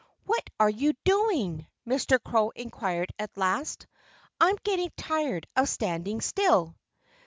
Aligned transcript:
"What 0.25 0.49
are 0.59 0.67
you 0.67 0.93
doing?" 1.03 1.67
Mr. 1.87 2.17
Crow 2.23 2.49
inquired 2.55 3.13
at 3.19 3.37
last. 3.37 3.85
"I'm 4.39 4.55
getting 4.63 4.91
tired 4.97 5.45
of 5.55 5.69
standing 5.69 6.21
still." 6.21 6.75